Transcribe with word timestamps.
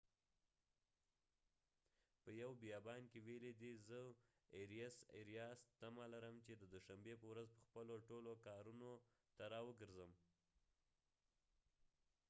اریاس 0.03 0.13
arias 2.21 2.21
په 2.23 2.29
یو 2.41 2.51
بیان 2.63 3.03
کې 3.11 3.19
ويلی 3.27 3.53
دي: 3.61 3.71
زه 3.89 5.43
تمه 5.79 6.05
لرم 6.13 6.35
چې 6.45 6.53
ددوشنبی 6.61 7.13
په 7.21 7.27
ورځ 7.31 7.47
په 7.55 7.61
خپلو 7.67 7.95
ټولو 8.09 8.31
کارونو 8.45 8.91
ته 9.37 9.43
را 9.53 9.59
وګرځم 9.67 10.11